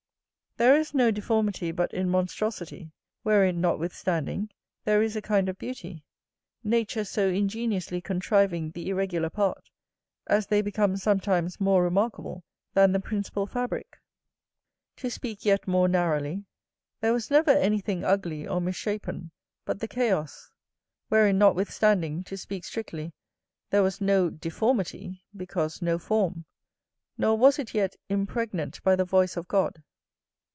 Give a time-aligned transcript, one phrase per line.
[0.57, 2.91] There is no deformity but in monstrosity;
[3.23, 4.51] wherein, notwithstanding,
[4.83, 6.03] there is a kind of beauty;
[6.63, 9.71] nature so ingeniously contriving the irregular part,
[10.27, 12.43] as they become sometimes more remarkable
[12.73, 13.99] than the principal fabrick.
[14.97, 16.43] To speak yet more narrowly,
[16.99, 19.31] there was never any thing ugly or mis shapen,
[19.65, 20.51] but the chaos;
[21.07, 23.13] wherein, notwithstanding, to speak strictly,
[23.71, 26.45] there was no deformity, because no form;
[27.17, 29.81] nor was it yet impregnant by the voice of God.